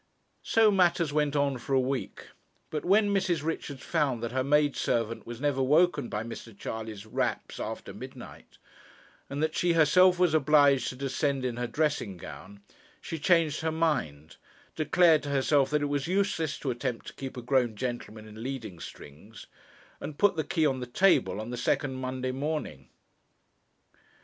[0.41, 2.29] So matters went on for a week;
[2.71, 3.43] but when Mrs.
[3.43, 6.57] Richards found that her maidservant was never woken by Mr.
[6.57, 8.57] Charley's raps after midnight,
[9.29, 12.63] and that she herself was obliged to descend in her dressing gown,
[12.99, 14.37] she changed her mind,
[14.75, 18.41] declared to herself that it was useless to attempt to keep a grown gentleman in
[18.41, 19.45] leading strings,
[19.99, 22.89] and put the key on the table on the second Monday morning.